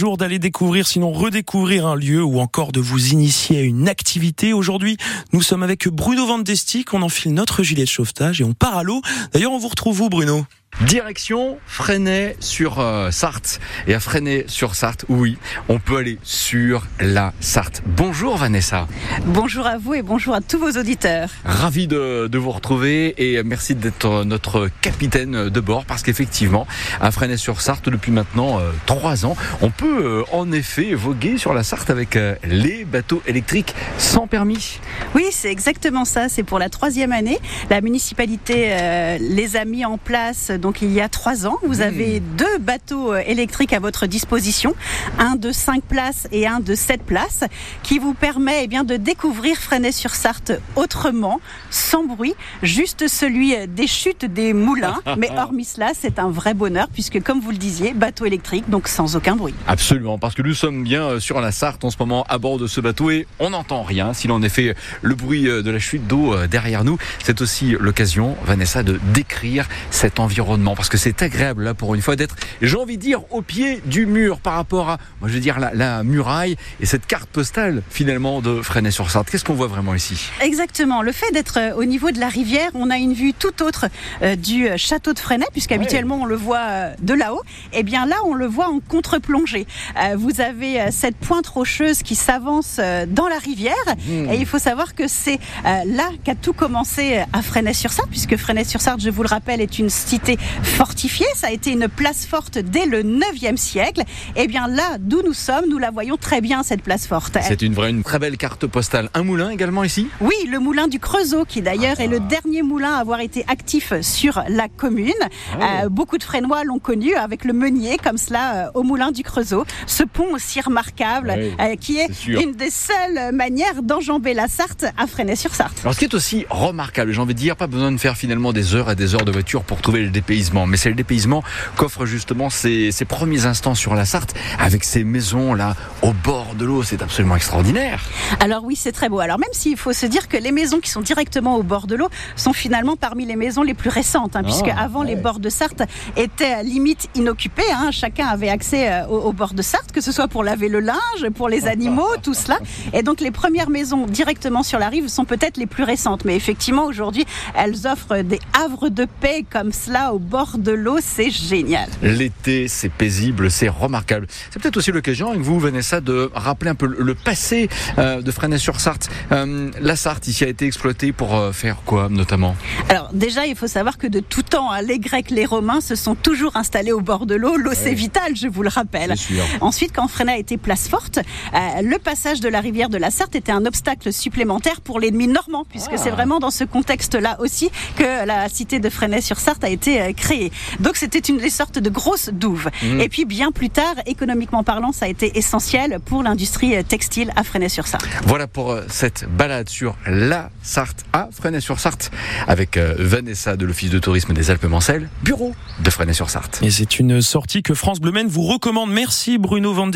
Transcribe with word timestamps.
Jour 0.00 0.16
d'aller 0.16 0.38
découvrir, 0.38 0.86
sinon 0.86 1.10
redécouvrir 1.10 1.84
un 1.84 1.96
lieu 1.96 2.22
ou 2.22 2.38
encore 2.38 2.70
de 2.70 2.78
vous 2.78 3.08
initier 3.08 3.58
à 3.58 3.62
une 3.62 3.88
activité. 3.88 4.52
Aujourd'hui, 4.52 4.96
nous 5.32 5.42
sommes 5.42 5.64
avec 5.64 5.88
Bruno 5.88 6.24
Van 6.24 6.38
Destik. 6.38 6.94
On 6.94 7.02
enfile 7.02 7.34
notre 7.34 7.64
gilet 7.64 7.82
de 7.82 7.88
sauvetage 7.88 8.40
et 8.40 8.44
on 8.44 8.52
part 8.52 8.76
à 8.76 8.84
l'eau. 8.84 9.02
D'ailleurs, 9.32 9.50
on 9.50 9.58
vous 9.58 9.66
retrouve 9.66 10.02
où, 10.02 10.08
Bruno? 10.08 10.46
Direction 10.82 11.58
Freinet 11.66 12.36
sur 12.38 12.78
euh, 12.78 13.10
Sarthe. 13.10 13.58
Et 13.88 13.94
à 13.94 14.00
Freinet 14.00 14.44
sur 14.46 14.76
Sarthe, 14.76 15.04
oui, 15.08 15.36
on 15.68 15.80
peut 15.80 15.96
aller 15.96 16.18
sur 16.22 16.86
la 17.00 17.32
Sarthe. 17.40 17.82
Bonjour 17.84 18.36
Vanessa. 18.36 18.86
Bonjour 19.26 19.66
à 19.66 19.76
vous 19.76 19.94
et 19.94 20.02
bonjour 20.02 20.34
à 20.34 20.40
tous 20.40 20.58
vos 20.58 20.70
auditeurs. 20.78 21.30
Ravi 21.44 21.88
de, 21.88 22.28
de 22.28 22.38
vous 22.38 22.52
retrouver 22.52 23.14
et 23.18 23.42
merci 23.42 23.74
d'être 23.74 24.22
notre 24.22 24.68
capitaine 24.80 25.48
de 25.48 25.60
bord 25.60 25.84
parce 25.84 26.04
qu'effectivement, 26.04 26.64
à 27.00 27.10
Freinet 27.10 27.38
sur 27.38 27.60
Sarthe, 27.60 27.88
depuis 27.88 28.12
maintenant 28.12 28.60
euh, 28.60 28.70
trois 28.86 29.26
ans, 29.26 29.36
on 29.60 29.70
peut 29.70 30.04
euh, 30.04 30.22
en 30.32 30.52
effet 30.52 30.94
voguer 30.94 31.38
sur 31.38 31.54
la 31.54 31.64
Sarthe 31.64 31.90
avec 31.90 32.14
euh, 32.14 32.36
les 32.44 32.84
bateaux 32.84 33.22
électriques 33.26 33.74
sans 33.98 34.28
permis. 34.28 34.78
Oui, 35.16 35.26
c'est 35.32 35.50
exactement 35.50 36.04
ça. 36.04 36.28
C'est 36.28 36.44
pour 36.44 36.60
la 36.60 36.68
troisième 36.68 37.10
année. 37.10 37.40
La 37.68 37.80
municipalité 37.80 38.68
euh, 38.70 39.18
les 39.18 39.56
a 39.56 39.64
mis 39.64 39.84
en 39.84 39.98
place 39.98 40.52
donc 40.58 40.82
il 40.82 40.92
y 40.92 41.00
a 41.00 41.08
trois 41.08 41.46
ans. 41.46 41.56
Vous 41.62 41.80
avez 41.80 42.20
deux 42.20 42.58
bateaux 42.58 43.12
euh, 43.12 43.22
électriques 43.26 43.72
à 43.72 43.78
votre 43.78 44.06
disposition, 44.06 44.74
un 45.18 45.36
de 45.36 45.52
5 45.52 45.82
places 45.82 46.28
et 46.32 46.46
un 46.46 46.60
de 46.60 46.74
7 46.74 47.02
places, 47.02 47.44
qui 47.82 47.98
vous 47.98 48.14
permet 48.14 48.64
eh 48.64 48.66
bien 48.66 48.84
de 48.84 48.96
découvrir 48.96 49.56
Fresnay-sur-Sarthe 49.56 50.52
autrement, 50.76 51.40
sans 51.70 52.04
bruit, 52.04 52.34
juste 52.62 53.08
celui 53.08 53.54
euh, 53.54 53.66
des 53.68 53.86
chutes 53.86 54.24
des 54.24 54.52
moulins. 54.52 55.00
Mais 55.16 55.30
hormis 55.36 55.64
cela, 55.64 55.92
c'est 55.98 56.18
un 56.18 56.30
vrai 56.30 56.54
bonheur 56.54 56.88
puisque, 56.92 57.22
comme 57.22 57.40
vous 57.40 57.50
le 57.50 57.56
disiez, 57.56 57.94
bateau 57.94 58.24
électrique, 58.24 58.68
donc 58.68 58.88
sans 58.88 59.16
aucun 59.16 59.36
bruit. 59.36 59.54
Absolument, 59.66 60.18
parce 60.18 60.34
que 60.34 60.42
nous 60.42 60.54
sommes 60.54 60.82
bien 60.82 61.04
euh, 61.04 61.20
sur 61.20 61.40
la 61.40 61.52
Sarthe 61.52 61.84
en 61.84 61.90
ce 61.90 61.96
moment 61.98 62.24
à 62.28 62.38
bord 62.38 62.58
de 62.58 62.66
ce 62.66 62.80
bateau 62.80 63.10
et 63.10 63.26
on 63.38 63.50
n'entend 63.50 63.82
rien. 63.82 64.12
S'il 64.12 64.32
en 64.32 64.42
est 64.42 64.48
fait 64.48 64.74
le 65.02 65.14
bruit 65.14 65.44
de 65.44 65.70
la 65.70 65.78
chute 65.78 66.06
d'eau 66.06 66.34
derrière 66.46 66.84
nous, 66.84 66.98
c'est 67.22 67.40
aussi 67.40 67.76
l'occasion, 67.78 68.36
Vanessa, 68.44 68.82
de 68.82 68.98
décrire 69.12 69.68
cet 69.90 70.18
environnement 70.20 70.47
parce 70.76 70.88
que 70.88 70.96
c'est 70.96 71.22
agréable 71.22 71.64
là 71.64 71.74
pour 71.74 71.94
une 71.94 72.00
fois 72.00 72.16
d'être, 72.16 72.36
j'ai 72.62 72.76
envie 72.76 72.96
de 72.96 73.02
dire, 73.02 73.20
au 73.30 73.42
pied 73.42 73.80
du 73.84 74.06
mur 74.06 74.40
par 74.40 74.54
rapport 74.54 74.88
à, 74.90 74.98
moi 75.20 75.28
je 75.28 75.34
veux 75.34 75.40
dire, 75.40 75.58
la, 75.58 75.74
la 75.74 76.02
muraille 76.02 76.56
et 76.80 76.86
cette 76.86 77.06
carte 77.06 77.28
postale 77.28 77.82
finalement 77.90 78.40
de 78.40 78.62
Fresnay-sur-Sarthe. 78.62 79.30
Qu'est-ce 79.30 79.44
qu'on 79.44 79.54
voit 79.54 79.66
vraiment 79.66 79.94
ici? 79.94 80.30
Exactement. 80.40 81.02
Le 81.02 81.12
fait 81.12 81.30
d'être 81.32 81.58
euh, 81.58 81.74
au 81.74 81.84
niveau 81.84 82.10
de 82.10 82.20
la 82.20 82.28
rivière, 82.28 82.70
on 82.74 82.90
a 82.90 82.96
une 82.96 83.12
vue 83.12 83.32
tout 83.34 83.62
autre 83.62 83.86
euh, 84.22 84.36
du 84.36 84.68
euh, 84.68 84.76
château 84.76 85.12
de 85.12 85.18
Fresnay, 85.18 85.46
puisqu'habituellement 85.52 86.22
on 86.22 86.24
le 86.24 86.36
voit 86.36 86.66
euh, 86.68 86.94
de 87.02 87.14
là-haut. 87.14 87.42
Et 87.72 87.82
bien 87.82 88.06
là, 88.06 88.16
on 88.24 88.34
le 88.34 88.46
voit 88.46 88.68
en 88.68 88.80
contre-plongée. 88.80 89.66
Euh, 90.02 90.16
vous 90.16 90.40
avez 90.40 90.90
cette 90.90 91.16
pointe 91.16 91.46
rocheuse 91.46 92.02
qui 92.02 92.14
s'avance 92.14 92.80
dans 93.08 93.28
la 93.28 93.38
rivière. 93.38 93.74
Et 94.08 94.36
il 94.36 94.46
faut 94.46 94.58
savoir 94.58 94.94
que 94.94 95.08
c'est 95.08 95.38
là 95.64 96.10
qu'a 96.24 96.34
tout 96.34 96.52
commencé 96.52 97.22
à 97.32 97.42
Fresnay-sur-Sarthe, 97.42 98.10
puisque 98.10 98.36
Fresnay-sur-Sarthe, 98.36 99.00
je 99.00 99.10
vous 99.10 99.22
le 99.22 99.28
rappelle, 99.28 99.60
est 99.60 99.78
une 99.78 99.90
cité 99.90 100.37
fortifiée. 100.62 101.26
Ça 101.34 101.48
a 101.48 101.50
été 101.50 101.70
une 101.70 101.88
place 101.88 102.26
forte 102.26 102.58
dès 102.58 102.86
le 102.86 103.02
9e 103.02 103.56
siècle. 103.56 104.02
Et 104.36 104.46
bien 104.46 104.68
là, 104.68 104.96
d'où 104.98 105.22
nous 105.22 105.32
sommes, 105.32 105.64
nous 105.68 105.78
la 105.78 105.90
voyons 105.90 106.16
très 106.16 106.40
bien, 106.40 106.62
cette 106.62 106.82
place 106.82 107.06
forte. 107.06 107.38
C'est 107.42 107.62
une 107.62 107.74
vraie, 107.74 107.90
une 107.90 108.02
très 108.02 108.18
belle 108.18 108.36
carte 108.36 108.66
postale. 108.66 109.10
Un 109.14 109.22
moulin 109.22 109.50
également 109.50 109.84
ici? 109.84 110.08
Oui, 110.20 110.34
le 110.50 110.58
moulin 110.58 110.88
du 110.88 110.98
Creusot, 110.98 111.44
qui 111.44 111.62
d'ailleurs 111.62 112.00
est 112.00 112.06
le 112.06 112.20
dernier 112.20 112.62
moulin 112.62 112.94
à 112.94 112.98
avoir 112.98 113.20
été 113.20 113.44
actif 113.48 113.92
sur 114.00 114.42
la 114.48 114.68
commune. 114.68 115.12
Euh, 115.60 115.88
beaucoup 115.88 116.18
de 116.18 116.22
Frénois 116.22 116.64
l'ont 116.64 116.78
connu 116.78 117.14
avec 117.14 117.44
le 117.44 117.52
meunier, 117.52 117.96
comme 118.02 118.18
cela, 118.18 118.66
euh, 118.66 118.70
au 118.74 118.82
moulin 118.82 119.10
du 119.10 119.22
Creusot. 119.22 119.64
Ce 119.86 120.02
pont 120.02 120.34
aussi 120.34 120.60
remarquable, 120.60 121.34
Oui, 121.36 121.52
euh, 121.60 121.76
qui 121.76 121.98
est, 121.98 122.26
une 122.26 122.52
des 122.52 122.70
seules 122.70 123.34
manières 123.34 123.82
d'enjamber 123.82 124.34
la 124.34 124.48
Sarthe 124.48 124.86
à 124.96 125.06
Fresnay-sur-Sarthe. 125.06 125.80
Alors 125.82 125.94
ce 125.94 125.98
qui 125.98 126.04
est 126.04 126.14
aussi 126.14 126.46
remarquable, 126.50 127.12
j'ai 127.12 127.20
envie 127.20 127.34
de 127.34 127.38
dire, 127.38 127.56
pas 127.56 127.66
besoin 127.66 127.92
de 127.92 127.98
faire 127.98 128.16
finalement 128.16 128.52
des 128.52 128.74
heures 128.74 128.90
et 128.90 128.96
des 128.96 129.14
heures 129.14 129.24
de 129.24 129.32
voiture 129.32 129.62
pour 129.62 129.80
trouver 129.80 130.02
le 130.02 130.10
dépaysement, 130.28 130.66
mais 130.66 130.76
c'est 130.76 130.90
le 130.90 130.94
dépaysement 130.94 131.42
qu'offre 131.76 132.04
justement 132.04 132.50
ces, 132.50 132.92
ces 132.92 133.04
premiers 133.06 133.46
instants 133.46 133.74
sur 133.74 133.94
la 133.94 134.04
Sarthe, 134.04 134.34
avec 134.58 134.84
ces 134.84 135.02
maisons 135.04 135.54
là 135.54 135.74
au 136.02 136.12
bord 136.12 136.54
de 136.54 136.66
l'eau, 136.66 136.82
c'est 136.82 137.00
absolument 137.02 137.34
extraordinaire. 137.36 138.02
Alors 138.40 138.62
oui, 138.64 138.76
c'est 138.76 138.92
très 138.92 139.08
beau. 139.08 139.20
Alors 139.20 139.38
même 139.38 139.48
s'il 139.52 139.76
faut 139.78 139.92
se 139.94 140.04
dire 140.06 140.28
que 140.28 140.36
les 140.36 140.52
maisons 140.52 140.80
qui 140.80 140.90
sont 140.90 141.00
directement 141.00 141.56
au 141.56 141.62
bord 141.62 141.86
de 141.86 141.94
l'eau 141.96 142.08
sont 142.36 142.52
finalement 142.52 142.96
parmi 142.96 143.24
les 143.24 143.36
maisons 143.36 143.62
les 143.62 143.72
plus 143.74 143.88
récentes, 143.88 144.36
hein, 144.36 144.42
puisque 144.42 144.68
Ah, 144.68 144.82
avant 144.82 145.02
les 145.02 145.16
bords 145.16 145.40
de 145.40 145.48
Sarthe 145.48 145.82
étaient 146.16 146.52
à 146.52 146.62
limite 146.62 147.08
inoccupés. 147.14 147.62
hein. 147.72 147.90
Chacun 147.90 148.26
avait 148.26 148.50
accès 148.50 148.92
euh, 148.92 149.06
au, 149.06 149.28
au 149.28 149.32
bord 149.32 149.54
de 149.54 149.62
Sarthe, 149.62 149.92
que 149.92 150.00
ce 150.02 150.12
soit 150.12 150.28
pour 150.28 150.44
laver 150.44 150.68
le 150.68 150.80
linge, 150.80 151.30
pour 151.34 151.48
les 151.48 151.66
animaux, 151.66 152.08
tout 152.22 152.34
cela. 152.34 152.58
Et 152.92 153.02
donc 153.02 153.20
les 153.20 153.30
premières 153.30 153.70
maisons 153.70 154.06
directement 154.06 154.62
sur 154.62 154.78
la 154.78 154.88
rive 154.90 155.08
sont 155.08 155.24
peut-être 155.24 155.56
les 155.56 155.66
plus 155.66 155.84
récentes, 155.84 156.24
mais 156.26 156.36
effectivement 156.36 156.84
aujourd'hui 156.84 157.24
elles 157.54 157.86
offrent 157.86 158.18
des 158.22 158.40
havres 158.52 158.90
de 158.90 159.06
paix 159.20 159.44
comme 159.50 159.72
cela 159.72 160.12
au 160.18 160.20
bord 160.20 160.58
de 160.58 160.72
l'eau. 160.72 160.98
C'est 161.00 161.30
génial. 161.30 161.88
L'été, 162.02 162.66
c'est 162.66 162.88
paisible, 162.88 163.52
c'est 163.52 163.68
remarquable. 163.68 164.26
C'est 164.50 164.60
peut-être 164.60 164.76
aussi 164.76 164.90
l'occasion 164.90 165.30
avec 165.30 165.42
vous, 165.42 165.60
Vanessa, 165.60 166.00
de 166.00 166.28
rappeler 166.34 166.70
un 166.70 166.74
peu 166.74 166.86
le 166.86 167.14
passé 167.14 167.68
euh, 167.98 168.20
de 168.20 168.30
Fresnay-sur-Sarthe. 168.32 169.08
Euh, 169.30 169.70
la 169.80 169.94
Sarthe 169.94 170.26
ici 170.26 170.42
a 170.44 170.48
été 170.48 170.66
exploitée 170.66 171.12
pour 171.12 171.36
euh, 171.36 171.52
faire 171.52 171.76
quoi, 171.84 172.08
notamment? 172.08 172.56
Alors 172.88 173.10
déjà, 173.12 173.46
il 173.46 173.54
faut 173.54 173.68
savoir 173.68 173.96
que 173.96 174.08
de 174.08 174.18
tout 174.18 174.42
temps, 174.42 174.72
hein, 174.72 174.82
les 174.82 174.98
Grecs, 174.98 175.30
les 175.30 175.44
Romains 175.44 175.80
se 175.80 175.94
sont 175.94 176.16
toujours 176.16 176.56
installés 176.56 176.92
au 176.92 177.00
bord 177.00 177.24
de 177.26 177.36
l'eau. 177.36 177.56
L'eau, 177.56 177.72
c'est 177.74 177.94
vital, 177.94 178.34
je 178.34 178.48
vous 178.48 178.64
le 178.64 178.70
rappelle. 178.70 179.14
Ensuite, 179.60 179.92
quand 179.94 180.08
Fresnay 180.08 180.32
a 180.32 180.38
été 180.38 180.56
place 180.56 180.88
forte, 180.88 181.20
le 181.54 181.98
passage 181.98 182.40
de 182.40 182.48
la 182.48 182.60
rivière 182.60 182.88
de 182.88 182.98
la 182.98 183.12
Sarthe 183.12 183.36
était 183.36 183.52
un 183.52 183.64
obstacle 183.66 184.12
supplémentaire 184.12 184.80
pour 184.80 184.98
l'ennemi 184.98 185.28
normand, 185.28 185.64
puisque 185.68 185.92
Ah. 185.94 185.98
c'est 185.98 186.10
vraiment 186.10 186.40
dans 186.40 186.50
ce 186.50 186.64
contexte-là 186.64 187.36
aussi 187.40 187.70
que 187.96 188.26
la 188.26 188.48
cité 188.48 188.80
de 188.80 188.88
Fresnay-sur-Sarthe 188.88 189.62
a 189.62 189.68
été 189.68 190.07
euh, 190.08 190.12
créée. 190.12 190.50
Donc 190.80 190.96
c'était 190.96 191.18
une 191.18 191.38
des 191.38 191.50
sortes 191.50 191.78
de 191.78 191.90
grosses 191.90 192.30
douves. 192.32 192.68
Mm. 192.82 193.00
Et 193.00 193.08
puis 193.08 193.24
bien 193.24 193.52
plus 193.52 193.70
tard, 193.70 193.94
économiquement 194.06 194.62
parlant, 194.62 194.92
ça 194.92 195.06
a 195.06 195.08
été 195.08 195.38
essentiel 195.38 195.98
pour 196.04 196.22
l'industrie 196.22 196.76
euh, 196.76 196.82
textile 196.82 197.32
à 197.36 197.44
Fresnay-sur-Sarthe. 197.44 198.06
Voilà 198.24 198.46
pour 198.46 198.72
euh, 198.72 198.82
cette 198.88 199.28
balade 199.30 199.68
sur 199.68 199.96
la 200.06 200.50
Sarthe 200.62 201.04
à 201.12 201.28
Fresnay-sur-Sarthe 201.32 202.10
avec 202.46 202.76
euh, 202.76 202.94
Vanessa 202.98 203.56
de 203.56 203.66
l'Office 203.66 203.90
de 203.90 203.98
tourisme 203.98 204.32
des 204.32 204.50
Alpes-Mancelles, 204.50 205.08
bureau 205.22 205.54
de 205.80 205.90
Fresnay-sur-Sarthe. 205.90 206.60
Et 206.62 206.70
c'est 206.70 206.98
une 206.98 207.20
sortie 207.22 207.62
que 207.62 207.74
France 207.74 208.00
Bleu 208.00 208.12
Maine 208.12 208.28
vous 208.28 208.42
recommande. 208.42 208.90
Merci 208.90 209.38
Bruno 209.38 209.72
Van 209.72 209.88